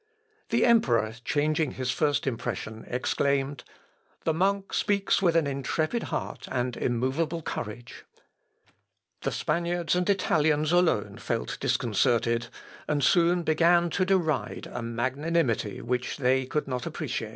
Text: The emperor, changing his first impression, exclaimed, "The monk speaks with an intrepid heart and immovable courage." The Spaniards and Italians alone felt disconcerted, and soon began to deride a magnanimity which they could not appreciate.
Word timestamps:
The 0.49 0.65
emperor, 0.65 1.13
changing 1.23 1.73
his 1.73 1.91
first 1.91 2.25
impression, 2.25 2.85
exclaimed, 2.87 3.63
"The 4.23 4.33
monk 4.33 4.73
speaks 4.73 5.21
with 5.21 5.35
an 5.35 5.45
intrepid 5.45 6.01
heart 6.09 6.47
and 6.51 6.75
immovable 6.75 7.43
courage." 7.43 8.03
The 9.21 9.31
Spaniards 9.31 9.95
and 9.95 10.09
Italians 10.09 10.71
alone 10.71 11.19
felt 11.19 11.59
disconcerted, 11.59 12.47
and 12.87 13.03
soon 13.03 13.43
began 13.43 13.91
to 13.91 14.03
deride 14.03 14.67
a 14.73 14.81
magnanimity 14.81 15.83
which 15.83 16.17
they 16.17 16.47
could 16.47 16.67
not 16.67 16.87
appreciate. 16.87 17.29